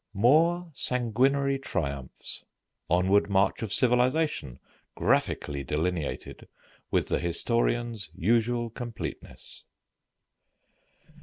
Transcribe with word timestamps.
MORE 0.15 0.71
SANGUINARY 0.73 1.59
TRIUMPHS: 1.59 2.43
ONWARD 2.89 3.29
MARCH 3.29 3.61
OF 3.61 3.71
CIVILIZATION 3.71 4.57
GRAPHICALLY 4.95 5.63
DELINEATED 5.63 6.47
WITH 6.89 7.07
THE 7.09 7.19
HISTORIAN'S 7.19 8.09
USUAL 8.15 8.71
COMPLETENESS. 8.71 9.63